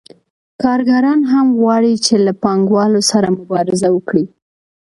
کارګران 0.63 1.19
هم 1.31 1.47
غواړي 1.61 1.93
چې 2.05 2.15
له 2.25 2.31
پانګوالو 2.43 3.01
سره 3.11 3.27
مبارزه 3.39 3.87
وکړي 3.93 4.25